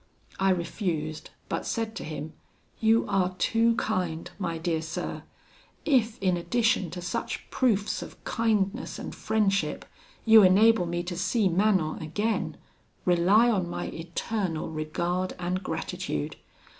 I 0.39 0.49
refused, 0.49 1.29
but 1.47 1.63
said 1.63 1.95
to 1.97 2.03
him, 2.03 2.33
'You 2.79 3.05
are 3.07 3.35
too 3.37 3.75
kind, 3.75 4.31
my 4.39 4.57
dear 4.57 4.81
sir! 4.81 5.21
If 5.85 6.17
in 6.23 6.37
addition 6.37 6.89
to 6.89 7.03
such 7.03 7.47
proofs 7.51 8.01
of 8.01 8.23
kindness 8.23 8.97
and 8.97 9.13
friendship, 9.13 9.85
you 10.25 10.41
enable 10.41 10.87
me 10.87 11.03
to 11.03 11.15
see 11.15 11.47
Manon 11.49 12.01
again, 12.01 12.57
rely 13.05 13.47
on 13.51 13.69
my 13.69 13.89
eternal 13.89 14.71
regard 14.71 15.33
and 15.37 15.61
gratitude. 15.61 16.35